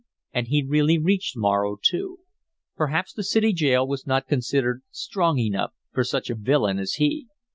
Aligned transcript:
And 0.33 0.47
he 0.47 0.65
really 0.65 0.97
reached 0.97 1.37
Morro, 1.37 1.77
too. 1.79 2.21
Perhaps 2.75 3.13
the 3.13 3.23
city 3.23 3.53
jail 3.53 3.87
was 3.87 4.07
not 4.07 4.27
considered 4.27 4.81
strong 4.89 5.37
enough 5.37 5.73
for 5.93 6.03
such 6.03 6.31
a 6.31 6.35
villain 6.35 6.79
as 6.79 6.93
he. 6.93 7.27